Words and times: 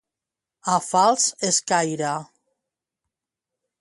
A 0.75 0.77
fals 0.85 1.25
escaire. 1.49 2.15